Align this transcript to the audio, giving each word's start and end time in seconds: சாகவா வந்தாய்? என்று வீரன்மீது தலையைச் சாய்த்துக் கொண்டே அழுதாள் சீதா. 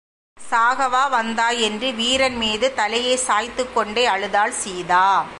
சாகவா 0.51 1.09
வந்தாய்? 1.09 1.61
என்று 1.61 1.91
வீரன்மீது 1.91 2.73
தலையைச் 2.73 3.19
சாய்த்துக் 3.19 3.75
கொண்டே 3.75 4.05
அழுதாள் 4.05 4.51
சீதா. 4.51 5.25